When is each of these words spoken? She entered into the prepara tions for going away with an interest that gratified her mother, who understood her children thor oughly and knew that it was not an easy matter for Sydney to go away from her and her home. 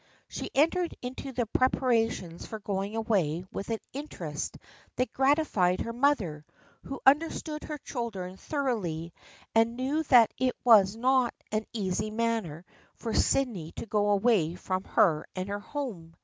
She 0.27 0.49
entered 0.55 0.95
into 1.03 1.31
the 1.31 1.45
prepara 1.45 2.09
tions 2.11 2.47
for 2.47 2.57
going 2.57 2.95
away 2.95 3.45
with 3.51 3.69
an 3.69 3.77
interest 3.93 4.57
that 4.95 5.13
gratified 5.13 5.81
her 5.81 5.93
mother, 5.93 6.43
who 6.85 6.99
understood 7.05 7.65
her 7.65 7.77
children 7.77 8.35
thor 8.35 8.67
oughly 8.69 9.11
and 9.53 9.77
knew 9.77 10.01
that 10.05 10.33
it 10.39 10.55
was 10.63 10.95
not 10.95 11.35
an 11.51 11.67
easy 11.71 12.09
matter 12.09 12.65
for 12.95 13.13
Sydney 13.13 13.73
to 13.73 13.85
go 13.85 14.09
away 14.09 14.55
from 14.55 14.85
her 14.85 15.27
and 15.35 15.47
her 15.49 15.59
home. 15.59 16.15